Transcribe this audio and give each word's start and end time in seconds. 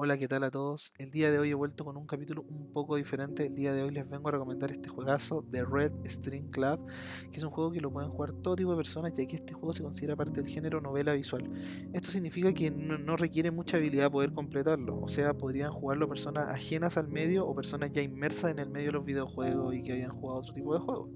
Hola, 0.00 0.16
¿qué 0.16 0.28
tal 0.28 0.44
a 0.44 0.50
todos? 0.52 0.92
El 0.96 1.10
día 1.10 1.32
de 1.32 1.40
hoy 1.40 1.50
he 1.50 1.54
vuelto 1.54 1.84
con 1.84 1.96
un 1.96 2.06
capítulo 2.06 2.44
un 2.48 2.72
poco 2.72 2.94
diferente. 2.94 3.46
El 3.46 3.56
día 3.56 3.72
de 3.72 3.82
hoy 3.82 3.90
les 3.90 4.08
vengo 4.08 4.28
a 4.28 4.30
recomendar 4.30 4.70
este 4.70 4.88
juegazo 4.88 5.44
de 5.50 5.64
Red 5.64 5.90
String 6.04 6.52
Club, 6.52 6.86
que 7.32 7.38
es 7.38 7.42
un 7.42 7.50
juego 7.50 7.72
que 7.72 7.80
lo 7.80 7.90
pueden 7.90 8.08
jugar 8.08 8.30
todo 8.30 8.54
tipo 8.54 8.70
de 8.70 8.76
personas, 8.76 9.12
ya 9.14 9.26
que 9.26 9.34
este 9.34 9.54
juego 9.54 9.72
se 9.72 9.82
considera 9.82 10.14
parte 10.14 10.40
del 10.40 10.48
género 10.48 10.80
novela 10.80 11.14
visual. 11.14 11.50
Esto 11.92 12.12
significa 12.12 12.54
que 12.54 12.70
no, 12.70 13.16
requiere 13.16 13.50
mucha 13.50 13.76
habilidad 13.76 14.08
poder 14.08 14.32
completarlo, 14.32 15.00
o 15.00 15.08
sea, 15.08 15.34
podrían 15.34 15.72
jugarlo 15.72 16.08
personas 16.08 16.46
ajenas 16.46 16.96
al 16.96 17.08
medio 17.08 17.44
o 17.44 17.52
personas 17.52 17.90
ya 17.90 18.00
inmersas 18.00 18.52
en 18.52 18.60
el 18.60 18.70
medio 18.70 18.86
de 18.86 18.92
los 18.92 19.04
videojuegos 19.04 19.74
y 19.74 19.82
que 19.82 19.94
hayan 19.94 20.12
jugado 20.12 20.38
otro 20.38 20.52
tipo 20.52 20.74
de 20.74 20.78
juegos. 20.78 21.10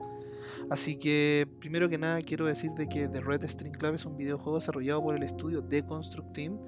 Así 0.71 0.97
que, 0.97 1.49
primero 1.61 1.89
que 1.89 1.99
nada, 1.99 2.21
quiero 2.23 2.47
decir 2.47 2.73
de 2.73 2.89
que 2.89 3.09
The 3.09 3.21
Red 3.21 3.45
String 3.45 3.73
Club 3.73 3.95
es 3.95 4.05
un 4.05 4.17
videojuego 4.17 4.59
desarrollado 4.59 5.03
por 5.03 5.17
el 5.17 5.23
estudio 5.23 5.63
Deconstruct 5.63 6.33
Team, 6.33 6.61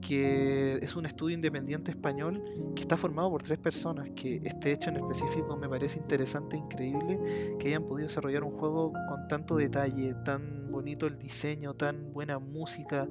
que 0.00 0.78
es 0.82 0.96
un 0.96 1.06
estudio 1.06 1.34
independiente 1.34 1.90
español 1.90 2.42
que 2.74 2.82
está 2.82 2.96
formado 2.96 3.30
por 3.30 3.42
tres 3.42 3.58
personas. 3.58 4.10
Que 4.10 4.40
este 4.44 4.72
hecho 4.72 4.90
en 4.90 4.96
específico 4.96 5.56
me 5.56 5.68
parece 5.68 5.98
interesante 5.98 6.56
e 6.56 6.60
increíble 6.60 7.56
que 7.58 7.68
hayan 7.68 7.84
podido 7.84 8.08
desarrollar 8.08 8.44
un 8.44 8.52
juego 8.52 8.92
con 9.08 9.28
tanto 9.28 9.56
detalle, 9.56 10.14
tan 10.24 10.70
bonito 10.70 11.06
el 11.06 11.18
diseño, 11.18 11.74
tan 11.74 12.12
buena 12.12 12.38
música, 12.38 13.08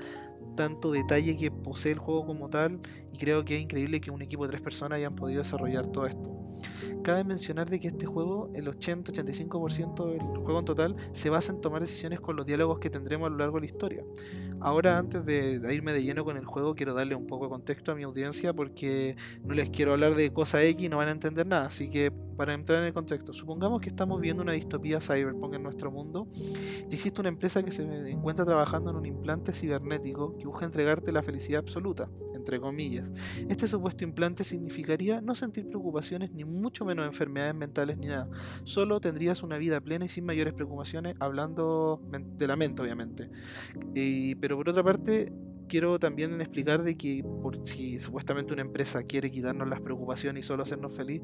tanto 0.59 0.91
detalle 0.91 1.38
que 1.38 1.52
posee 1.52 1.94
el 1.94 1.99
juego 1.99 2.26
como 2.26 2.49
tal. 2.49 2.81
Y 3.13 3.18
creo 3.18 3.45
que 3.45 3.55
es 3.55 3.62
increíble 3.62 4.02
que 4.02 4.12
un 4.12 4.22
equipo 4.22 4.44
de 4.44 4.49
tres 4.49 4.62
personas 4.62 4.98
hayan 4.98 5.16
podido 5.16 5.40
desarrollar 5.40 5.88
todo 5.88 6.05
esto. 6.05 6.38
Cabe 7.02 7.23
mencionar 7.23 7.70
de 7.70 7.80
que 7.80 7.88
este 7.88 8.05
juego, 8.05 8.52
el 8.54 8.68
80-85% 8.68 10.12
del 10.12 10.20
juego 10.20 10.59
en 10.59 10.66
total, 10.66 10.95
se 11.13 11.30
basa 11.30 11.54
en 11.54 11.62
tomar 11.62 11.80
decisiones 11.80 12.20
con 12.20 12.35
los 12.35 12.45
diálogos 12.45 12.80
que 12.80 12.90
tendremos 12.90 13.27
a 13.27 13.30
lo 13.30 13.38
largo 13.38 13.55
de 13.55 13.62
la 13.62 13.66
historia. 13.68 14.04
Ahora, 14.62 14.98
antes 14.98 15.26
de 15.26 15.62
irme 15.73 15.94
de 15.94 16.04
lleno 16.04 16.26
con 16.26 16.38
el 16.38 16.45
juego, 16.45 16.76
quiero 16.76 16.94
darle 16.94 17.16
un 17.16 17.27
poco 17.27 17.45
de 17.45 17.49
contexto 17.49 17.91
a 17.91 17.95
mi 17.95 18.04
audiencia 18.04 18.54
porque 18.54 19.16
no 19.44 19.54
les 19.54 19.70
quiero 19.70 19.94
hablar 19.94 20.16
de 20.16 20.32
cosa 20.32 20.63
X 20.63 20.85
y 20.85 20.90
no 20.90 20.98
van 20.98 21.08
a 21.08 21.12
entender 21.12 21.48
nada. 21.48 21.68
Así 21.68 21.90
que, 21.90 22.12
para 22.12 22.54
entrar 22.54 22.80
en 22.80 22.85
el 22.85 22.93
contexto, 22.93 23.34
supongamos 23.34 23.82
que 23.82 23.90
estamos 23.90 24.21
viendo 24.21 24.41
una 24.41 24.54
distopía 24.54 24.99
cyberpunk 25.02 25.55
en 25.55 25.63
nuestro 25.63 25.91
mundo 25.91 26.27
y 26.90 26.93
existe 26.93 27.20
una 27.20 27.30
empresa 27.30 27.63
que 27.63 27.71
se 27.71 27.84
encuentra 28.10 28.46
trabajando 28.46 28.91
en 28.91 28.96
un 28.98 29.05
implante 29.05 29.54
cibernético 29.54 30.37
que 30.37 30.48
busca 30.48 30.65
entregarte 30.65 31.12
la 31.12 31.21
felicidad 31.21 31.60
absoluta, 31.60 32.10
entre 32.34 32.60
comillas. 32.60 33.13
Este 33.49 33.68
supuesto 33.68 34.04
implante 34.04 34.43
significaría 34.43 35.21
no 35.21 35.35
sentir 35.35 35.68
preocupaciones 35.68 36.32
ni 36.32 36.46
mucho 36.46 36.85
menos 36.85 37.05
enfermedades 37.05 37.55
mentales 37.55 37.98
ni 37.98 38.07
nada. 38.07 38.30
Solo 38.63 38.99
tendrías 39.02 39.43
una 39.43 39.57
vida 39.57 39.82
plena 39.82 40.05
y 40.05 40.10
sin 40.10 40.26
mayores 40.26 40.54
preocupaciones, 40.54 41.15
hablando 41.20 42.02
de 42.37 42.48
la 42.48 42.55
mente, 42.55 42.82
obviamente. 42.82 43.30
pero 44.40 44.49
por 44.58 44.70
otra 44.70 44.84
parte, 44.84 45.32
quiero 45.70 46.00
también 46.00 46.42
explicar 46.42 46.84
de 46.84 46.98
que 46.98 47.24
por, 47.24 47.66
si 47.66 48.00
supuestamente 48.00 48.52
una 48.52 48.64
empresa 48.64 49.04
quiere 49.04 49.32
quitarnos 49.32 49.70
las 49.70 49.80
preocupaciones 49.80 50.44
y 50.44 50.48
solo 50.48 50.64
hacernos 50.64 50.94
feliz, 50.94 51.22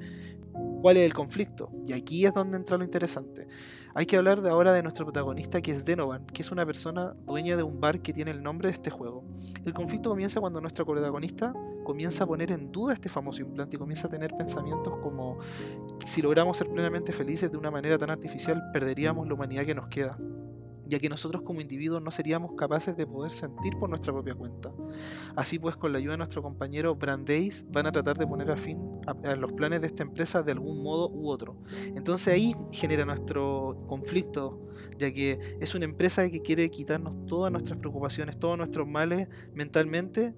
¿cuál 0.82 0.96
es 0.98 1.06
el 1.06 1.14
conflicto? 1.14 1.70
Y 1.86 1.92
aquí 1.92 2.26
es 2.26 2.34
donde 2.34 2.56
entra 2.56 2.78
lo 2.78 2.86
interesante. 2.86 3.48
Hay 3.94 4.06
que 4.06 4.16
hablar 4.16 4.42
de 4.42 4.50
ahora 4.50 4.72
de 4.72 4.84
nuestro 4.84 5.06
protagonista 5.06 5.62
que 5.62 5.72
es 5.72 5.86
Denovan, 5.86 6.26
que 6.28 6.42
es 6.42 6.52
una 6.52 6.66
persona 6.66 7.16
dueña 7.26 7.58
de 7.58 7.64
un 7.64 7.82
bar 7.82 8.02
que 8.02 8.14
tiene 8.14 8.32
el 8.32 8.44
nombre 8.44 8.70
de 8.70 8.74
este 8.74 8.90
juego. 8.90 9.26
El 9.66 9.74
conflicto 9.74 10.10
comienza 10.10 10.40
cuando 10.40 10.62
nuestro 10.62 10.86
protagonista 10.86 11.54
comienza 11.84 12.24
a 12.24 12.28
poner 12.28 12.52
en 12.52 12.72
duda 12.72 12.94
este 12.94 13.10
famoso 13.10 13.42
implante 13.42 13.76
y 13.76 13.80
comienza 13.80 14.08
a 14.08 14.10
tener 14.10 14.36
pensamientos 14.36 14.98
como 15.02 15.40
si 16.06 16.22
logramos 16.22 16.58
ser 16.58 16.68
plenamente 16.68 17.14
felices 17.14 17.52
de 17.52 17.58
una 17.58 17.70
manera 17.70 17.98
tan 17.98 18.10
artificial 18.10 18.72
perderíamos 18.74 19.28
la 19.28 19.36
humanidad 19.36 19.66
que 19.66 19.76
nos 19.76 19.88
queda 19.88 20.18
ya 20.88 21.00
que 21.00 21.10
nosotros 21.10 21.42
como 21.44 21.62
individuos 21.62 22.02
no 22.02 22.12
seríamos 22.12 22.54
capaces 22.54 22.96
de 22.96 23.06
poder 23.06 23.32
sentir 23.32 23.78
por 23.78 23.90
nuestra 23.90 24.14
propia 24.14 24.36
cuenta. 24.36 24.72
Así 25.36 25.60
pues, 25.60 25.76
con 25.76 25.92
la 25.92 25.98
ayuda 25.98 26.14
de 26.14 26.18
nuestro 26.20 26.42
compañero 26.42 26.96
Brandeis, 26.96 27.66
van 27.72 27.88
a 27.88 27.92
tratar 27.92 28.18
de 28.18 28.28
poner 28.28 28.46
fin 28.58 28.80
a, 29.08 29.36
los 29.36 29.52
planes 29.54 29.82
de 29.82 29.88
esta 29.88 30.04
empresa 30.04 30.44
de 30.44 30.52
algún 30.52 30.84
modo 30.84 31.10
u 31.10 31.30
otro. 31.30 31.58
Entonces 31.96 32.34
ahí 32.34 32.56
genera 32.72 33.06
nuestro 33.06 33.86
conflicto, 33.88 34.68
ya 34.98 35.12
que 35.12 35.58
es 35.60 35.76
una 35.76 35.86
empresa 35.86 36.30
que 36.30 36.42
quiere 36.42 36.70
quitarnos 36.70 37.26
todas 37.26 37.52
nuestras 37.52 37.80
preocupaciones, 37.80 38.38
todos 38.38 38.58
nuestros 38.58 38.88
males 38.88 39.28
mentalmente, 39.54 40.34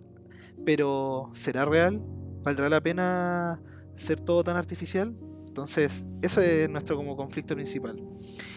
pero 0.66 1.30
¿será 1.34 1.66
real? 1.66 2.02
¿Valdrá 2.44 2.70
la 2.70 2.82
pena 2.82 3.62
ser 3.96 4.20
todo 4.20 4.44
tan 4.44 4.56
artificial? 4.56 5.16
Entonces, 5.58 6.06
ese 6.22 6.66
es 6.66 6.70
nuestro 6.70 6.96
como 6.96 7.18
conflicto 7.18 7.56
principal. 7.56 8.00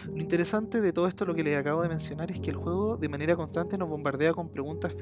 Lo 0.05 0.21
interesante 0.21 0.81
de 0.81 0.93
todo 0.93 1.07
esto, 1.07 1.25
lo 1.25 1.33
que 1.33 1.43
les 1.43 1.57
acabo 1.57 1.81
de 1.81 1.89
mencionar, 1.89 2.29
es 2.29 2.39
que 2.39 2.51
el 2.51 2.55
juego 2.55 2.95
de 2.95 3.09
manera 3.09 3.35
constante 3.35 3.75
nos 3.75 3.89
bombardea 3.89 4.33
con 4.33 4.51
preguntas 4.51 4.95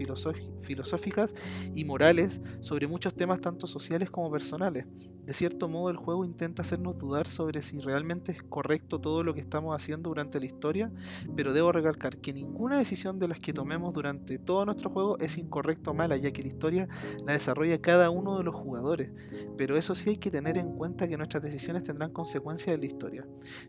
filosóficas 0.61 1.35
y 1.75 1.83
morales 1.83 2.39
sobre 2.61 2.87
muchos 2.87 3.13
temas 3.15 3.41
tanto 3.41 3.67
sociales 3.67 4.09
como 4.09 4.31
personales. 4.31 4.85
De 5.25 5.33
cierto 5.33 5.67
modo, 5.67 5.89
el 5.89 5.97
juego 5.97 6.23
intenta 6.23 6.61
hacernos 6.61 6.97
dudar 6.97 7.27
sobre 7.27 7.61
si 7.61 7.79
realmente 7.79 8.31
es 8.31 8.43
correcto 8.43 8.99
todo 8.99 9.21
lo 9.21 9.33
que 9.33 9.41
estamos 9.41 9.75
haciendo 9.75 10.09
durante 10.09 10.39
la 10.39 10.45
historia, 10.45 10.91
pero 11.35 11.51
debo 11.51 11.73
recalcar 11.73 12.17
que 12.17 12.31
ninguna 12.33 12.77
decisión 12.77 13.19
de 13.19 13.27
las 13.27 13.39
que 13.39 13.51
tomemos 13.51 13.93
durante 13.93 14.39
todo 14.39 14.65
nuestro 14.65 14.89
juego 14.89 15.19
es 15.19 15.37
incorrecta 15.37 15.91
o 15.91 15.93
mala, 15.93 16.15
ya 16.15 16.31
que 16.31 16.43
la 16.43 16.47
historia 16.47 16.87
la 17.25 17.33
desarrolla 17.33 17.81
cada 17.81 18.09
uno 18.09 18.37
de 18.37 18.45
los 18.45 18.55
jugadores. 18.55 19.11
Pero 19.57 19.77
eso 19.77 19.93
sí 19.95 20.11
hay 20.11 20.17
que 20.17 20.31
tener 20.31 20.57
en 20.57 20.75
cuenta 20.75 21.07
que 21.07 21.17
nuestras 21.17 21.43
decisiones 21.43 21.88
tendrán 21.89 22.11
consecuencias 22.11 22.75
en 22.75 22.81
la 22.81 22.85
historia. 22.85 23.25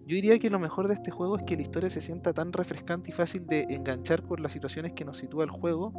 Yo 0.06 0.14
diría 0.14 0.38
que 0.38 0.50
lo 0.50 0.58
mejor 0.58 0.88
de 0.88 0.94
este 0.94 1.10
juego 1.10 1.38
es 1.38 1.44
que 1.44 1.56
la 1.56 1.62
historia 1.62 1.88
se 1.88 2.02
sienta 2.02 2.34
tan 2.34 2.52
refrescante 2.52 3.08
y 3.08 3.12
fácil 3.14 3.46
de 3.46 3.62
enganchar 3.70 4.22
por 4.22 4.40
las 4.40 4.52
situaciones 4.52 4.92
que 4.92 5.06
nos 5.06 5.16
sitúa 5.16 5.44
el 5.44 5.50
juego, 5.50 5.94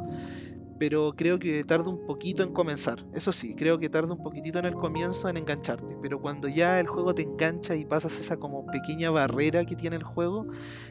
pero 0.78 1.14
creo 1.16 1.40
que 1.40 1.64
tarda 1.64 1.88
un 1.88 2.06
poquito 2.06 2.44
en 2.44 2.52
comenzar. 2.52 3.04
Eso 3.12 3.32
sí, 3.32 3.56
creo 3.56 3.80
que 3.80 3.88
tarda 3.88 4.12
un 4.12 4.22
poquitito 4.22 4.60
en 4.60 4.66
el 4.66 4.74
comienzo 4.74 5.28
en 5.28 5.36
engancharte, 5.36 5.96
pero 6.00 6.20
cuando 6.20 6.46
ya 6.46 6.78
el 6.78 6.86
juego 6.86 7.12
te 7.12 7.22
engancha 7.22 7.74
y 7.74 7.84
pasas 7.84 8.20
esa 8.20 8.36
como 8.36 8.66
pequeña 8.66 9.10
barrera 9.10 9.64
que 9.64 9.74
tiene 9.74 9.96
el 9.96 10.04
juego, 10.04 10.46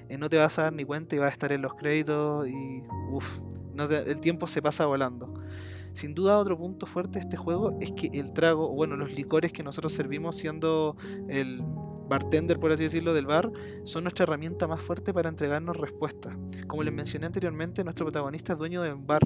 eh, 0.10 0.18
no 0.18 0.28
te 0.28 0.36
vas 0.36 0.60
a 0.60 0.64
dar 0.64 0.74
ni 0.74 0.84
cuenta 0.84 1.16
y 1.16 1.20
vas 1.20 1.30
a 1.30 1.32
estar 1.32 1.54
en 1.54 1.62
los 1.62 1.76
créditos 1.76 2.46
y 2.50 2.84
uff, 3.10 3.40
no 3.74 3.86
el 3.86 4.20
tiempo 4.20 4.48
se 4.48 4.62
pasa 4.62 4.86
volando. 4.86 5.34
Sin 5.94 6.14
duda 6.14 6.38
otro 6.38 6.58
punto 6.58 6.86
fuerte 6.86 7.20
de 7.20 7.26
este 7.26 7.38
juego 7.38 7.78
es 7.80 7.92
que 7.92 8.10
el 8.14 8.34
trago, 8.34 8.70
bueno, 8.70 8.96
los 8.96 9.14
licores 9.14 9.52
que 9.52 9.64
nosotros 9.64 9.94
servimos 9.94 10.38
siendo 10.38 10.96
el 11.28 11.62
bartender, 12.08 12.60
por 12.60 12.72
así 12.72 12.84
decirlo, 12.84 13.14
del 13.14 13.26
bar, 13.26 13.52
son 13.84 14.04
nuestra 14.04 14.24
herramienta 14.24 14.68
más 14.68 14.82
fuerte 14.82 15.14
para 15.14 15.30
entregarnos 15.30 15.78
respuestas. 15.78 16.36
Como 16.68 16.84
les 16.84 16.94
mencioné 16.94 17.26
anteriormente, 17.26 17.84
nuestro 17.84 18.06
protagonista 18.06 18.54
es 18.54 18.60
dueño 18.60 18.82
de 18.82 18.94
un 18.94 19.08
bar 19.08 19.22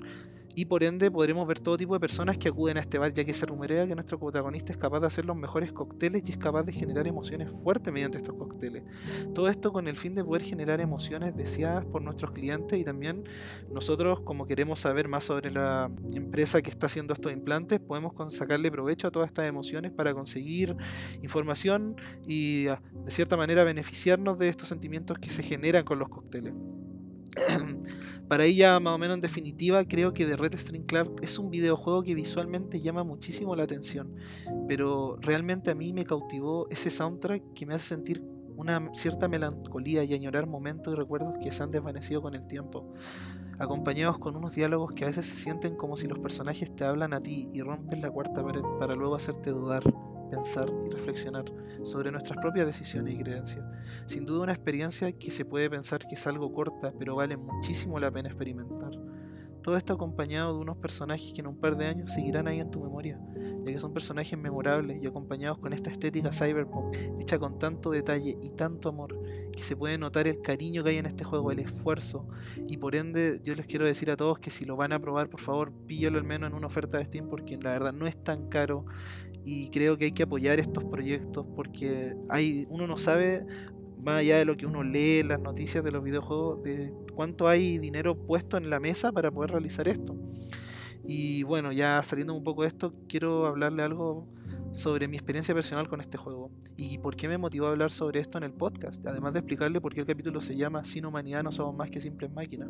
y 0.55 0.66
por 0.66 0.83
ende 0.83 1.11
podremos 1.11 1.45
ver 1.47 1.59
todo 1.59 1.75
tipo 1.75 1.93
de 1.93 1.99
personas 1.99 2.38
que 2.38 2.47
acuden 2.47 2.77
a 2.77 2.81
este 2.81 2.97
bar, 2.97 3.13
ya 3.13 3.25
que 3.25 3.33
se 3.33 3.45
rumorea 3.45 3.85
que 3.85 3.93
nuestro 3.93 4.17
protagonista 4.17 4.71
es 4.71 4.77
capaz 4.77 5.01
de 5.01 5.07
hacer 5.07 5.25
los 5.25 5.35
mejores 5.35 5.73
cócteles 5.73 6.23
y 6.25 6.31
es 6.31 6.38
capaz 6.38 6.63
de 6.63 6.71
generar 6.71 7.07
emociones 7.07 7.51
fuertes 7.51 7.93
mediante 7.93 8.17
estos 8.17 8.35
cócteles. 8.35 8.83
Todo 9.33 9.49
esto 9.49 9.73
con 9.73 9.88
el 9.88 9.97
fin 9.97 10.13
de 10.13 10.23
poder 10.23 10.43
generar 10.43 10.79
emociones 10.79 11.35
deseadas 11.35 11.85
por 11.85 12.01
nuestros 12.01 12.31
clientes 12.31 12.79
y 12.79 12.85
también 12.85 13.23
nosotros, 13.69 14.21
como 14.21 14.47
queremos 14.47 14.79
saber 14.79 15.09
más 15.09 15.25
sobre 15.25 15.51
la 15.51 15.91
empresa 16.13 16.61
que 16.61 16.69
está 16.69 16.85
haciendo 16.85 17.13
estos 17.13 17.33
implantes, 17.33 17.81
podemos 17.81 18.13
sacarle 18.33 18.72
provecho 18.72 19.07
a 19.07 19.11
todas 19.11 19.27
estas 19.27 19.47
emociones 19.47 19.91
para 19.91 20.13
conseguir 20.13 20.75
información 21.22 21.97
y 22.25 22.67
ah, 22.67 22.81
de 22.93 23.11
cierta 23.11 23.35
manera 23.35 23.63
beneficiarnos 23.66 24.39
de 24.39 24.47
estos 24.47 24.69
sentimientos 24.69 25.19
que 25.19 25.29
se 25.29 25.43
generan 25.43 25.83
con 25.83 25.99
los 25.99 26.07
cócteles. 26.07 26.53
Para 28.27 28.45
ella, 28.45 28.79
más 28.79 28.95
o 28.95 28.97
menos 28.97 29.15
en 29.15 29.21
definitiva, 29.21 29.85
creo 29.85 30.11
que 30.11 30.25
The 30.25 30.35
Red 30.35 30.55
String 30.55 30.85
Club 30.85 31.15
es 31.21 31.37
un 31.37 31.51
videojuego 31.51 32.01
que 32.01 32.15
visualmente 32.15 32.81
llama 32.81 33.03
muchísimo 33.03 33.55
la 33.55 33.63
atención, 33.63 34.15
pero 34.67 35.17
realmente 35.21 35.69
a 35.69 35.75
mí 35.75 35.93
me 35.93 36.05
cautivó 36.05 36.67
ese 36.71 36.89
soundtrack 36.89 37.53
que 37.53 37.65
me 37.67 37.75
hace 37.75 37.85
sentir 37.85 38.23
una 38.57 38.89
cierta 38.93 39.27
melancolía 39.27 40.03
y 40.03 40.13
añorar 40.13 40.47
momentos 40.47 40.93
y 40.93 40.97
recuerdos 40.97 41.35
que 41.41 41.51
se 41.51 41.61
han 41.61 41.69
desvanecido 41.69 42.21
con 42.23 42.33
el 42.33 42.47
tiempo, 42.47 42.91
acompañados 43.59 44.17
con 44.17 44.35
unos 44.35 44.55
diálogos 44.55 44.93
que 44.93 45.03
a 45.03 45.07
veces 45.07 45.27
se 45.27 45.37
sienten 45.37 45.75
como 45.75 45.95
si 45.95 46.07
los 46.07 46.17
personajes 46.17 46.73
te 46.75 46.83
hablan 46.83 47.13
a 47.13 47.21
ti 47.21 47.49
y 47.53 47.61
rompen 47.61 48.01
la 48.01 48.09
cuarta 48.09 48.43
pared 48.43 48.63
para 48.79 48.95
luego 48.95 49.16
hacerte 49.16 49.51
dudar 49.51 49.83
pensar 50.29 50.72
y 50.85 50.89
reflexionar 50.89 51.45
sobre 51.83 52.11
nuestras 52.11 52.39
propias 52.39 52.66
decisiones 52.66 53.13
y 53.13 53.17
creencias. 53.17 53.66
Sin 54.05 54.25
duda 54.25 54.43
una 54.43 54.53
experiencia 54.53 55.11
que 55.11 55.31
se 55.31 55.45
puede 55.45 55.69
pensar 55.69 56.05
que 56.07 56.16
es 56.16 56.27
algo 56.27 56.53
corta, 56.53 56.93
pero 56.97 57.16
vale 57.16 57.37
muchísimo 57.37 57.99
la 57.99 58.11
pena 58.11 58.29
experimentar. 58.29 58.91
Todo 59.66 59.77
esto 59.77 59.93
acompañado 59.93 60.53
de 60.53 60.59
unos 60.59 60.77
personajes 60.77 61.33
que 61.33 61.41
en 61.41 61.47
un 61.47 61.59
par 61.59 61.75
de 61.75 61.87
años 61.87 62.13
seguirán 62.13 62.47
ahí 62.47 62.59
en 62.59 62.69
tu 62.69 62.83
memoria, 62.83 63.19
ya 63.63 63.73
que 63.73 63.79
son 63.79 63.93
personajes 63.93 64.37
memorables 64.37 65.01
y 65.01 65.07
acompañados 65.07 65.57
con 65.57 65.73
esta 65.73 65.89
estética 65.89 66.31
cyberpunk, 66.31 66.95
hecha 67.19 67.39
con 67.39 67.57
tanto 67.57 67.89
detalle 67.89 68.37
y 68.43 68.51
tanto 68.51 68.89
amor, 68.89 69.19
que 69.51 69.63
se 69.63 69.75
puede 69.75 69.97
notar 69.97 70.28
el 70.28 70.39
cariño 70.39 70.83
que 70.83 70.91
hay 70.91 70.97
en 70.97 71.07
este 71.07 71.23
juego, 71.23 71.51
el 71.51 71.57
esfuerzo, 71.57 72.28
y 72.67 72.78
por 72.78 72.95
ende 72.95 73.41
yo 73.43 73.55
les 73.55 73.66
quiero 73.66 73.85
decir 73.85 74.11
a 74.11 74.17
todos 74.17 74.37
que 74.37 74.51
si 74.51 74.66
lo 74.66 74.75
van 74.75 74.93
a 74.93 74.99
probar, 74.99 75.31
por 75.31 75.39
favor, 75.39 75.73
píllalo 75.87 76.19
al 76.19 76.25
menos 76.25 76.51
en 76.51 76.55
una 76.55 76.67
oferta 76.67 76.99
de 76.99 77.05
Steam, 77.05 77.28
porque 77.28 77.57
la 77.57 77.71
verdad 77.71 77.91
no 77.91 78.05
es 78.05 78.23
tan 78.23 78.47
caro, 78.49 78.85
y 79.45 79.69
creo 79.69 79.97
que 79.97 80.05
hay 80.05 80.11
que 80.11 80.23
apoyar 80.23 80.59
estos 80.59 80.83
proyectos 80.83 81.45
porque 81.55 82.15
hay 82.29 82.65
uno 82.69 82.87
no 82.87 82.97
sabe 82.97 83.45
más 84.03 84.19
allá 84.19 84.37
de 84.37 84.45
lo 84.45 84.57
que 84.57 84.65
uno 84.65 84.83
lee 84.83 85.23
las 85.23 85.39
noticias 85.39 85.83
de 85.83 85.91
los 85.91 86.03
videojuegos 86.03 86.63
de 86.63 86.91
cuánto 87.13 87.47
hay 87.47 87.77
dinero 87.77 88.15
puesto 88.15 88.57
en 88.57 88.69
la 88.69 88.79
mesa 88.79 89.11
para 89.11 89.31
poder 89.31 89.51
realizar 89.51 89.87
esto 89.87 90.15
Y 91.03 91.43
bueno, 91.43 91.71
ya 91.71 92.01
saliendo 92.01 92.33
un 92.33 92.43
poco 92.43 92.63
de 92.63 92.69
esto, 92.69 92.93
quiero 93.07 93.45
hablarle 93.45 93.83
algo 93.83 94.27
sobre 94.73 95.07
mi 95.07 95.15
experiencia 95.15 95.53
personal 95.53 95.87
con 95.87 96.01
este 96.01 96.17
juego 96.17 96.51
y 96.75 96.97
por 96.97 97.15
qué 97.15 97.27
me 97.27 97.37
motivó 97.37 97.67
a 97.67 97.69
hablar 97.69 97.91
sobre 97.91 98.19
esto 98.19 98.37
en 98.37 98.43
el 98.43 98.51
podcast, 98.51 99.05
además 99.05 99.33
de 99.33 99.39
explicarle 99.39 99.79
por 99.79 99.93
qué 99.93 100.01
el 100.01 100.05
capítulo 100.05 100.41
se 100.41 100.55
llama 100.57 100.83
Sin 100.83 101.05
humanidad 101.05 101.43
no 101.43 101.51
somos 101.51 101.75
más 101.75 101.89
que 101.89 101.99
simples 101.99 102.31
máquinas. 102.31 102.69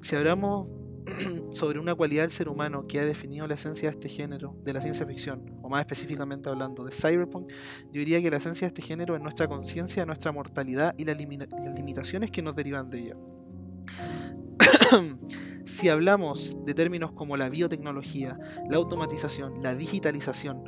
Si 0.00 0.16
hablamos 0.16 0.72
sobre 1.52 1.78
una 1.78 1.94
cualidad 1.94 2.22
del 2.22 2.30
ser 2.30 2.48
humano 2.48 2.86
que 2.86 3.00
ha 3.00 3.04
definido 3.04 3.46
la 3.46 3.54
esencia 3.54 3.90
de 3.90 3.96
este 3.96 4.08
género, 4.08 4.56
de 4.62 4.72
la 4.72 4.80
ciencia 4.80 5.06
ficción, 5.06 5.58
o 5.62 5.68
más 5.68 5.80
específicamente 5.80 6.48
hablando 6.48 6.84
de 6.84 6.92
cyberpunk, 6.92 7.50
yo 7.86 7.98
diría 7.98 8.20
que 8.20 8.30
la 8.30 8.36
esencia 8.36 8.66
de 8.66 8.68
este 8.68 8.82
género 8.82 9.16
es 9.16 9.22
nuestra 9.22 9.48
conciencia, 9.48 10.06
nuestra 10.06 10.32
mortalidad 10.32 10.94
y 10.96 11.04
las 11.04 11.16
limitaciones 11.16 12.30
que 12.30 12.42
nos 12.42 12.54
derivan 12.54 12.90
de 12.90 12.98
ella. 12.98 13.16
si 15.64 15.88
hablamos 15.88 16.56
de 16.64 16.74
términos 16.74 17.12
como 17.12 17.36
la 17.36 17.48
biotecnología, 17.48 18.38
la 18.68 18.76
automatización, 18.76 19.62
la 19.62 19.74
digitalización, 19.74 20.64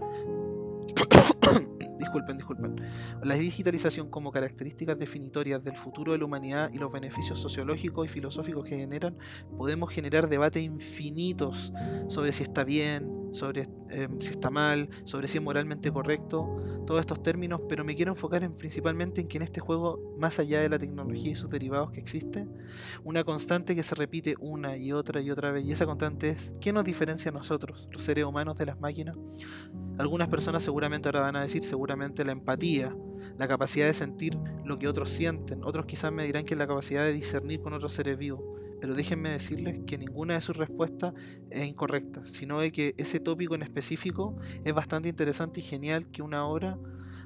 disculpen, 2.14 2.36
disculpen. 2.36 2.76
La 3.22 3.34
digitalización 3.34 4.08
como 4.08 4.30
características 4.30 4.98
definitorias 4.98 5.62
del 5.62 5.76
futuro 5.76 6.12
de 6.12 6.18
la 6.18 6.24
humanidad 6.24 6.70
y 6.72 6.78
los 6.78 6.92
beneficios 6.92 7.40
sociológicos 7.40 8.06
y 8.06 8.08
filosóficos 8.08 8.64
que 8.64 8.76
generan, 8.76 9.16
podemos 9.56 9.90
generar 9.90 10.28
debates 10.28 10.62
infinitos 10.62 11.72
sobre 12.08 12.32
si 12.32 12.44
está 12.44 12.62
bien, 12.64 13.23
sobre 13.34 13.68
em, 13.90 14.20
si 14.20 14.30
está 14.30 14.48
mal, 14.48 14.88
sobre 15.04 15.26
si 15.26 15.38
es 15.38 15.44
moralmente 15.44 15.90
correcto, 15.90 16.56
todos 16.86 17.00
estos 17.00 17.22
términos, 17.22 17.62
pero 17.68 17.84
me 17.84 17.96
quiero 17.96 18.12
enfocar 18.12 18.44
en, 18.44 18.52
principalmente 18.52 19.20
en 19.20 19.28
que 19.28 19.38
en 19.38 19.42
este 19.42 19.60
juego, 19.60 20.14
más 20.18 20.38
allá 20.38 20.60
de 20.60 20.68
la 20.68 20.78
tecnología 20.78 21.32
y 21.32 21.34
sus 21.34 21.50
derivados 21.50 21.90
que 21.90 22.00
existe, 22.00 22.46
una 23.02 23.24
constante 23.24 23.74
que 23.74 23.82
se 23.82 23.96
repite 23.96 24.36
una 24.38 24.76
y 24.76 24.92
otra 24.92 25.20
y 25.20 25.30
otra 25.30 25.50
vez, 25.50 25.64
y 25.64 25.72
esa 25.72 25.84
constante 25.84 26.28
es, 26.28 26.54
¿qué 26.60 26.72
nos 26.72 26.84
diferencia 26.84 27.30
a 27.30 27.34
nosotros, 27.34 27.88
los 27.90 28.04
seres 28.04 28.24
humanos, 28.24 28.56
de 28.56 28.66
las 28.66 28.78
máquinas? 28.78 29.16
Algunas 29.98 30.28
personas 30.28 30.62
seguramente 30.62 31.08
ahora 31.08 31.20
van 31.20 31.36
a 31.36 31.42
decir 31.42 31.64
seguramente 31.64 32.24
la 32.24 32.32
empatía, 32.32 32.94
la 33.38 33.48
capacidad 33.48 33.86
de 33.86 33.94
sentir 33.94 34.38
lo 34.64 34.78
que 34.78 34.88
otros 34.88 35.10
sienten, 35.10 35.64
otros 35.64 35.86
quizás 35.86 36.12
me 36.12 36.24
dirán 36.24 36.44
que 36.44 36.54
es 36.54 36.58
la 36.58 36.66
capacidad 36.66 37.04
de 37.04 37.12
discernir 37.12 37.60
con 37.60 37.72
otros 37.72 37.92
seres 37.92 38.18
vivos, 38.18 38.40
pero 38.80 38.94
déjenme 38.94 39.30
decirles 39.30 39.80
que 39.86 39.98
ninguna 39.98 40.34
de 40.34 40.40
sus 40.40 40.56
respuestas 40.56 41.14
es 41.50 41.66
incorrecta, 41.66 42.24
sino 42.24 42.60
de 42.60 42.72
que 42.72 42.94
ese 42.98 43.20
tópico 43.20 43.54
en 43.54 43.62
específico 43.62 44.36
es 44.64 44.74
bastante 44.74 45.08
interesante 45.08 45.60
y 45.60 45.62
genial 45.62 46.08
que 46.10 46.22
una 46.22 46.46
obra, 46.46 46.78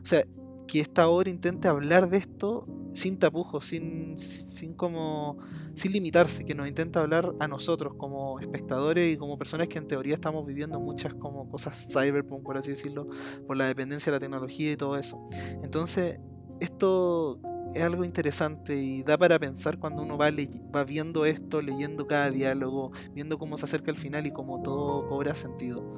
o 0.02 0.06
sea, 0.06 0.24
que 0.68 0.80
esta 0.80 1.08
obra 1.08 1.30
intente 1.30 1.66
hablar 1.66 2.10
de 2.10 2.18
esto 2.18 2.66
sin 2.92 3.18
tapujos, 3.18 3.64
sin, 3.64 4.16
sin 4.18 4.74
como 4.74 5.38
sin 5.78 5.92
limitarse, 5.92 6.44
que 6.44 6.54
nos 6.54 6.68
intenta 6.68 7.00
hablar 7.00 7.32
a 7.38 7.48
nosotros 7.48 7.94
como 7.96 8.40
espectadores 8.40 9.14
y 9.14 9.16
como 9.16 9.38
personas 9.38 9.68
que 9.68 9.78
en 9.78 9.86
teoría 9.86 10.14
estamos 10.14 10.44
viviendo 10.44 10.80
muchas 10.80 11.14
como 11.14 11.48
cosas 11.48 11.88
cyberpunk, 11.92 12.42
por 12.42 12.58
así 12.58 12.70
decirlo, 12.70 13.08
por 13.46 13.56
la 13.56 13.66
dependencia 13.66 14.10
de 14.10 14.16
la 14.16 14.20
tecnología 14.20 14.72
y 14.72 14.76
todo 14.76 14.98
eso. 14.98 15.24
Entonces, 15.62 16.18
esto 16.60 17.40
es 17.74 17.82
algo 17.82 18.04
interesante 18.04 18.76
y 18.76 19.02
da 19.02 19.16
para 19.16 19.38
pensar 19.38 19.78
cuando 19.78 20.02
uno 20.02 20.18
va, 20.18 20.30
va 20.74 20.84
viendo 20.84 21.24
esto, 21.24 21.60
leyendo 21.62 22.06
cada 22.06 22.30
diálogo, 22.30 22.90
viendo 23.12 23.38
cómo 23.38 23.56
se 23.56 23.66
acerca 23.66 23.90
el 23.90 23.96
final 23.96 24.26
y 24.26 24.32
cómo 24.32 24.62
todo 24.62 25.06
cobra 25.06 25.34
sentido. 25.34 25.94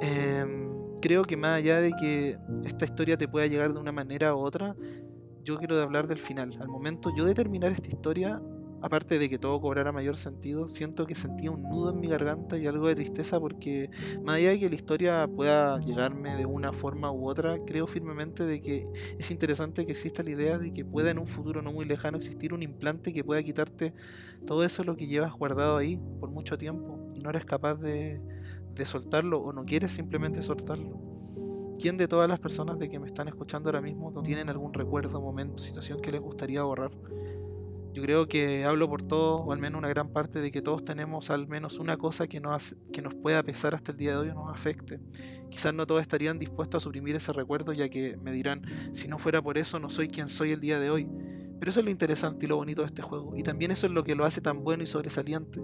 Em, 0.00 0.68
creo 1.00 1.22
que 1.22 1.36
más 1.36 1.58
allá 1.58 1.80
de 1.80 1.92
que 1.92 2.38
esta 2.64 2.84
historia 2.84 3.16
te 3.16 3.26
pueda 3.26 3.46
llegar 3.46 3.72
de 3.72 3.80
una 3.80 3.92
manera 3.92 4.34
u 4.34 4.40
otra, 4.40 4.76
yo 5.44 5.56
quiero 5.56 5.80
hablar 5.80 6.06
del 6.06 6.18
final. 6.18 6.56
Al 6.60 6.68
momento 6.68 7.10
yo 7.16 7.24
de 7.24 7.34
terminar 7.34 7.72
esta 7.72 7.88
historia, 7.88 8.42
aparte 8.80 9.18
de 9.18 9.28
que 9.28 9.38
todo 9.38 9.60
cobrara 9.60 9.92
mayor 9.92 10.16
sentido, 10.16 10.68
siento 10.68 11.06
que 11.06 11.14
sentía 11.14 11.50
un 11.50 11.62
nudo 11.62 11.90
en 11.90 12.00
mi 12.00 12.08
garganta 12.08 12.56
y 12.58 12.66
algo 12.66 12.88
de 12.88 12.94
tristeza 12.94 13.40
porque 13.40 13.90
más 14.22 14.36
allá 14.36 14.50
de 14.50 14.60
que 14.60 14.68
la 14.68 14.74
historia 14.74 15.28
pueda 15.28 15.80
llegarme 15.80 16.36
de 16.36 16.46
una 16.46 16.72
forma 16.72 17.10
u 17.12 17.28
otra, 17.28 17.58
creo 17.66 17.86
firmemente 17.86 18.44
de 18.44 18.60
que 18.60 18.86
es 19.18 19.30
interesante 19.30 19.86
que 19.86 19.92
exista 19.92 20.22
la 20.22 20.30
idea 20.30 20.58
de 20.58 20.72
que 20.72 20.84
pueda 20.84 21.10
en 21.10 21.18
un 21.18 21.26
futuro 21.26 21.62
no 21.62 21.72
muy 21.72 21.84
lejano 21.84 22.16
existir 22.16 22.54
un 22.54 22.62
implante 22.62 23.12
que 23.12 23.24
pueda 23.24 23.42
quitarte 23.42 23.94
todo 24.46 24.64
eso 24.64 24.84
lo 24.84 24.96
que 24.96 25.06
llevas 25.06 25.32
guardado 25.32 25.76
ahí 25.76 26.00
por 26.20 26.30
mucho 26.30 26.56
tiempo 26.56 27.08
y 27.14 27.20
no 27.20 27.30
eres 27.30 27.44
capaz 27.44 27.76
de, 27.76 28.20
soltarlo 28.84 29.40
o 29.40 29.52
no 29.52 29.64
quieres 29.64 29.90
simplemente 29.90 30.40
soltarlo. 30.40 31.00
¿Quién 31.80 31.96
de 31.96 32.06
todas 32.06 32.28
las 32.28 32.38
personas 32.38 32.78
de 32.78 32.88
que 32.88 32.98
me 32.98 33.06
están 33.06 33.26
escuchando 33.28 33.68
ahora 33.68 33.80
mismo 33.80 34.10
no 34.10 34.22
tienen 34.22 34.48
algún 34.48 34.72
recuerdo, 34.72 35.20
momento, 35.20 35.62
situación 35.62 36.00
que 36.00 36.12
les 36.12 36.20
gustaría 36.20 36.62
borrar? 36.62 36.92
Yo 37.92 38.02
creo 38.02 38.28
que 38.28 38.64
hablo 38.64 38.88
por 38.88 39.02
todos, 39.02 39.42
o 39.44 39.52
al 39.52 39.58
menos 39.58 39.78
una 39.78 39.88
gran 39.88 40.12
parte, 40.12 40.40
de 40.40 40.50
que 40.50 40.62
todos 40.62 40.84
tenemos 40.84 41.30
al 41.30 41.48
menos 41.48 41.78
una 41.78 41.96
cosa 41.96 42.26
que 42.26 42.40
nos, 42.40 42.76
que 42.92 43.02
nos 43.02 43.14
pueda 43.14 43.42
pesar 43.42 43.74
hasta 43.74 43.92
el 43.92 43.98
día 43.98 44.12
de 44.12 44.16
hoy 44.18 44.28
o 44.28 44.34
nos 44.34 44.54
afecte. 44.54 45.00
Quizás 45.50 45.74
no 45.74 45.86
todos 45.86 46.02
estarían 46.02 46.38
dispuestos 46.38 46.82
a 46.82 46.84
suprimir 46.84 47.16
ese 47.16 47.32
recuerdo, 47.32 47.72
ya 47.72 47.88
que 47.88 48.16
me 48.18 48.32
dirán, 48.32 48.62
si 48.92 49.08
no 49.08 49.18
fuera 49.18 49.42
por 49.42 49.58
eso 49.58 49.78
no 49.78 49.88
soy 49.88 50.08
quien 50.08 50.28
soy 50.28 50.52
el 50.52 50.60
día 50.60 50.78
de 50.78 50.90
hoy. 50.90 51.08
Pero 51.58 51.70
eso 51.70 51.80
es 51.80 51.84
lo 51.84 51.90
interesante 51.90 52.46
y 52.46 52.48
lo 52.48 52.56
bonito 52.56 52.82
de 52.82 52.86
este 52.86 53.02
juego. 53.02 53.36
Y 53.36 53.42
también 53.42 53.70
eso 53.70 53.86
es 53.86 53.92
lo 53.92 54.04
que 54.04 54.14
lo 54.14 54.24
hace 54.24 54.40
tan 54.40 54.62
bueno 54.62 54.82
y 54.82 54.86
sobresaliente. 54.86 55.60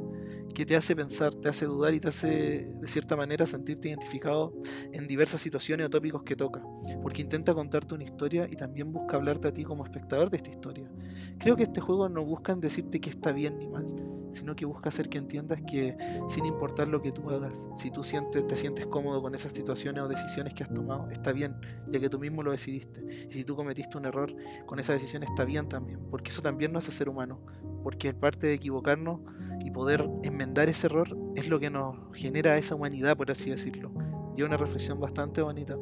Que 0.55 0.65
te 0.65 0.77
hace 0.77 0.95
pensar, 0.95 1.35
te 1.35 1.49
hace 1.49 1.67
dudar 1.67 1.95
y 1.95 2.01
te 2.01 2.09
hace 2.09 2.71
de 2.81 2.87
cierta 2.87 3.17
manera 3.17 3.47
sentirte 3.47 3.89
identificado 3.89 4.55
en 4.93 5.07
diversas 5.07 5.41
situaciones 5.41 5.87
o 5.87 5.91
tópicos 5.91 6.23
que 6.23 6.37
toca. 6.37 6.63
Porque 7.03 7.23
intenta 7.23 7.55
contarte 7.55 7.95
una 7.95 8.05
historia 8.05 8.47
y 8.51 8.57
también 8.57 8.93
busca 8.93 9.17
hablarte 9.17 9.49
a 9.49 9.53
ti 9.53 9.65
como 9.65 9.85
espectador 9.85 10.31
de 10.31 10.37
esta 10.37 10.51
historia. 10.51 10.91
Creo 11.39 11.57
que 11.57 11.65
este 11.65 11.81
juego 11.81 12.09
no 12.09 12.25
busca 12.25 12.55
decirte 12.55 13.01
que 13.01 13.11
está 13.11 13.33
bien 13.33 13.59
ni 13.59 13.69
mal 13.69 14.14
sino 14.35 14.55
que 14.57 14.65
busca 14.65 14.89
hacer 14.89 15.09
que 15.09 15.19
entiendas 15.19 15.63
que 15.63 15.97
sin 16.29 16.45
importar 16.45 16.89
lo 16.89 17.01
que 17.01 17.13
tú 17.13 17.31
hagas, 17.31 17.69
si 17.75 17.91
tú 17.91 18.05
sientes, 18.05 18.47
te 18.47 18.57
sientes 18.57 18.87
cómodo 18.87 19.23
con 19.23 19.35
esas 19.35 19.53
situaciones 19.53 20.03
o 20.03 20.09
decisiones 20.09 20.55
que 20.55 20.63
has 20.63 20.73
tomado, 20.73 21.09
está 21.11 21.33
bien, 21.33 21.57
ya 21.89 22.01
que 22.01 22.09
tú 22.09 22.19
mismo 22.19 22.43
lo 22.43 22.51
decidiste. 22.51 23.05
Y 23.31 23.33
si 23.33 23.45
tú 23.45 23.57
cometiste 23.57 23.97
un 23.97 24.07
error 24.07 24.35
con 24.67 24.79
esa 24.79 24.93
decisión, 24.93 25.23
está 25.23 25.45
bien 25.45 25.69
también, 25.69 26.01
porque 26.11 26.31
eso 26.31 26.43
también 26.43 26.73
no 26.73 26.79
hace 26.79 26.93
ser 26.93 27.09
humano, 27.09 27.41
porque 27.83 28.09
es 28.09 28.15
parte 28.15 28.47
de 28.47 28.55
equivocarnos 28.55 29.21
y 29.65 29.71
poder 29.71 30.09
enmendar 30.23 30.69
ese 30.69 30.87
error 30.87 31.17
es 31.37 31.49
lo 31.49 31.61
que 31.61 31.71
nos 31.71 31.97
genera 32.13 32.57
esa 32.57 32.75
humanidad, 32.75 33.17
por 33.17 33.31
así 33.31 33.51
decirlo. 33.51 33.93
Y 34.37 34.43
una 34.43 34.57
reflexión 34.57 35.01
bastante 35.01 35.43
bonita. 35.43 35.77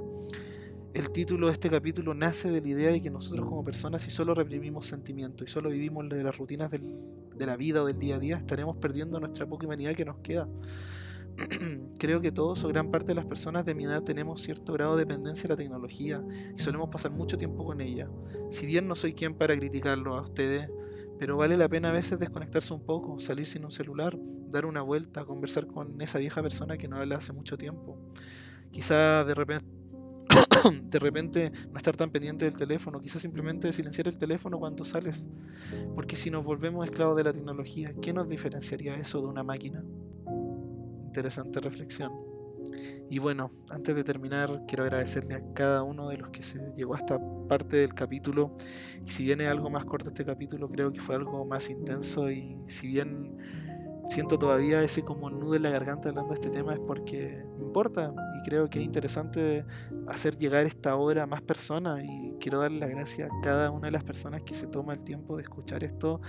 El 0.94 1.10
título 1.10 1.46
de 1.46 1.54
este 1.54 1.70
capítulo 1.70 2.12
nace 2.12 2.50
de 2.50 2.60
la 2.60 2.68
idea 2.68 2.90
de 2.90 3.00
que 3.00 3.08
nosotros 3.08 3.48
como 3.48 3.64
personas, 3.64 4.02
si 4.02 4.10
solo 4.10 4.34
reprimimos 4.34 4.84
sentimientos 4.84 5.48
y 5.48 5.50
solo 5.50 5.70
vivimos 5.70 6.06
de 6.10 6.22
las 6.22 6.36
rutinas 6.36 6.70
de 6.70 7.46
la 7.46 7.56
vida 7.56 7.82
o 7.82 7.86
del 7.86 7.98
día 7.98 8.16
a 8.16 8.18
día, 8.18 8.36
estaremos 8.36 8.76
perdiendo 8.76 9.18
nuestra 9.18 9.46
poca 9.46 9.64
humanidad 9.64 9.94
que 9.94 10.04
nos 10.04 10.18
queda. 10.18 10.46
Creo 11.98 12.20
que 12.20 12.30
todos 12.30 12.62
o 12.64 12.68
gran 12.68 12.90
parte 12.90 13.06
de 13.06 13.14
las 13.14 13.24
personas 13.24 13.64
de 13.64 13.74
mi 13.74 13.84
edad 13.84 14.02
tenemos 14.02 14.42
cierto 14.42 14.74
grado 14.74 14.96
de 14.96 15.06
dependencia 15.06 15.44
de 15.44 15.48
la 15.48 15.56
tecnología 15.56 16.22
y 16.54 16.60
solemos 16.60 16.90
pasar 16.90 17.10
mucho 17.10 17.38
tiempo 17.38 17.64
con 17.64 17.80
ella. 17.80 18.10
Si 18.50 18.66
bien 18.66 18.86
no 18.86 18.94
soy 18.94 19.14
quien 19.14 19.34
para 19.34 19.56
criticarlo 19.56 20.18
a 20.18 20.20
ustedes, 20.20 20.68
pero 21.18 21.38
vale 21.38 21.56
la 21.56 21.70
pena 21.70 21.88
a 21.88 21.92
veces 21.92 22.18
desconectarse 22.18 22.74
un 22.74 22.84
poco, 22.84 23.18
salir 23.18 23.46
sin 23.46 23.64
un 23.64 23.70
celular, 23.70 24.18
dar 24.50 24.66
una 24.66 24.82
vuelta, 24.82 25.24
conversar 25.24 25.66
con 25.66 25.98
esa 26.02 26.18
vieja 26.18 26.42
persona 26.42 26.76
que 26.76 26.86
no 26.86 26.96
habla 26.96 27.16
hace 27.16 27.32
mucho 27.32 27.56
tiempo. 27.56 27.98
Quizá 28.70 29.24
de 29.24 29.34
repente 29.34 29.81
de 30.82 30.98
repente 30.98 31.52
no 31.70 31.76
estar 31.76 31.96
tan 31.96 32.10
pendiente 32.10 32.44
del 32.44 32.56
teléfono, 32.56 33.00
quizás 33.00 33.22
simplemente 33.22 33.72
silenciar 33.72 34.08
el 34.08 34.18
teléfono 34.18 34.58
cuando 34.58 34.84
sales, 34.84 35.28
porque 35.94 36.16
si 36.16 36.30
nos 36.30 36.44
volvemos 36.44 36.84
esclavos 36.84 37.16
de 37.16 37.24
la 37.24 37.32
tecnología, 37.32 37.94
¿qué 38.00 38.12
nos 38.12 38.28
diferenciaría 38.28 38.94
eso 38.96 39.20
de 39.20 39.26
una 39.26 39.42
máquina? 39.42 39.84
Interesante 41.04 41.60
reflexión. 41.60 42.12
Y 43.10 43.18
bueno, 43.18 43.50
antes 43.68 43.94
de 43.94 44.04
terminar, 44.04 44.64
quiero 44.66 44.84
agradecerle 44.84 45.34
a 45.34 45.42
cada 45.52 45.82
uno 45.82 46.08
de 46.08 46.16
los 46.16 46.30
que 46.30 46.42
se 46.42 46.58
llegó 46.74 46.94
a 46.94 46.98
esta 46.98 47.18
parte 47.46 47.76
del 47.76 47.92
capítulo. 47.92 48.56
Y 49.04 49.10
si 49.10 49.22
viene 49.24 49.48
algo 49.48 49.68
más 49.68 49.84
corto 49.84 50.08
este 50.08 50.24
capítulo, 50.24 50.70
creo 50.70 50.92
que 50.92 51.00
fue 51.00 51.16
algo 51.16 51.44
más 51.44 51.68
intenso. 51.68 52.30
Y 52.30 52.56
si 52.66 52.86
bien 52.86 53.36
siento 54.12 54.38
todavía 54.38 54.82
ese 54.82 55.02
como 55.02 55.30
nudo 55.30 55.54
en 55.54 55.62
la 55.62 55.70
garganta 55.70 56.10
hablando 56.10 56.34
de 56.34 56.34
este 56.34 56.50
tema 56.50 56.74
es 56.74 56.80
porque 56.80 57.46
me 57.56 57.64
importa 57.64 58.12
y 58.38 58.42
creo 58.46 58.68
que 58.68 58.78
es 58.78 58.84
interesante 58.84 59.64
hacer 60.06 60.36
llegar 60.36 60.66
esta 60.66 60.96
obra 60.96 61.22
a 61.22 61.26
más 61.26 61.40
personas 61.40 62.04
y 62.04 62.34
quiero 62.38 62.60
darle 62.60 62.78
las 62.78 62.90
gracias 62.90 63.30
a 63.30 63.40
cada 63.42 63.70
una 63.70 63.86
de 63.86 63.92
las 63.92 64.04
personas 64.04 64.42
que 64.42 64.52
se 64.52 64.66
toma 64.66 64.92
el 64.92 65.00
tiempo 65.00 65.36
de 65.36 65.42
escuchar 65.42 65.82
esto 65.82 66.20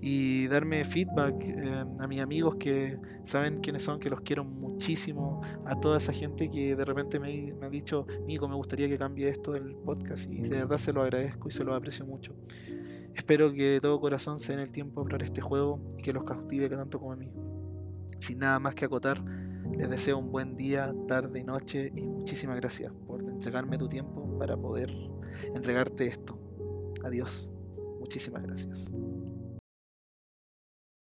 y 0.00 0.48
darme 0.48 0.82
feedback 0.82 1.36
eh, 1.40 1.84
a 2.00 2.06
mis 2.08 2.20
amigos 2.20 2.56
que 2.56 2.98
saben 3.22 3.60
quiénes 3.60 3.84
son, 3.84 4.00
que 4.00 4.10
los 4.10 4.22
quiero 4.22 4.44
muchísimo, 4.44 5.40
a 5.66 5.78
toda 5.78 5.98
esa 5.98 6.12
gente 6.12 6.50
que 6.50 6.74
de 6.74 6.84
repente 6.84 7.20
me, 7.20 7.52
me 7.52 7.66
ha 7.66 7.70
dicho, 7.70 8.08
Nico, 8.26 8.48
me 8.48 8.56
gustaría 8.56 8.88
que 8.88 8.98
cambie 8.98 9.28
esto 9.28 9.52
del 9.52 9.76
podcast 9.76 10.28
y 10.32 10.40
de 10.40 10.56
verdad 10.56 10.78
se 10.78 10.92
lo 10.92 11.02
agradezco 11.02 11.46
y 11.46 11.52
se 11.52 11.62
lo 11.62 11.76
aprecio 11.76 12.04
mucho. 12.04 12.34
Espero 13.14 13.52
que 13.52 13.72
de 13.72 13.80
todo 13.80 14.00
corazón 14.00 14.38
se 14.38 14.52
den 14.52 14.60
el 14.60 14.70
tiempo 14.70 15.04
para 15.04 15.24
este 15.24 15.40
juego 15.40 15.80
y 15.98 16.02
que 16.02 16.12
los 16.12 16.24
cautive 16.24 16.68
tanto 16.68 16.98
como 16.98 17.12
a 17.12 17.16
mí. 17.16 17.30
Sin 18.18 18.38
nada 18.38 18.58
más 18.58 18.74
que 18.74 18.84
acotar, 18.84 19.22
les 19.76 19.88
deseo 19.88 20.18
un 20.18 20.30
buen 20.30 20.56
día, 20.56 20.92
tarde 21.06 21.40
y 21.40 21.44
noche 21.44 21.92
y 21.94 22.02
muchísimas 22.02 22.56
gracias 22.56 22.92
por 23.06 23.22
entregarme 23.24 23.78
tu 23.78 23.88
tiempo 23.88 24.38
para 24.38 24.56
poder 24.56 24.92
entregarte 25.54 26.06
esto. 26.06 26.38
Adiós. 27.04 27.50
Muchísimas 28.00 28.42
gracias. 28.42 28.92